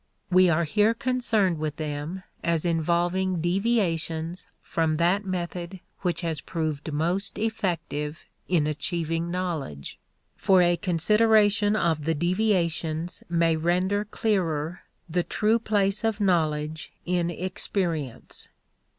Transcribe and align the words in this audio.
We 0.31 0.49
are 0.49 0.63
here 0.63 0.95
concerned 0.95 1.59
with 1.59 1.75
them 1.75 2.23
as 2.43 2.65
involving 2.65 3.39
deviations 3.39 4.47
from 4.63 4.97
that 4.97 5.25
method 5.25 5.79
which 5.99 6.21
has 6.21 6.41
proved 6.41 6.91
most 6.91 7.37
effective 7.37 8.25
in 8.47 8.65
achieving 8.65 9.29
knowledge, 9.29 9.99
for 10.35 10.63
a 10.63 10.75
consideration 10.75 11.75
of 11.75 12.05
the 12.05 12.15
deviations 12.15 13.21
may 13.29 13.55
render 13.55 14.03
clearer 14.03 14.81
the 15.07 15.21
true 15.21 15.59
place 15.59 16.03
of 16.03 16.19
knowledge 16.19 16.91
in 17.05 17.29
experience. 17.29 18.49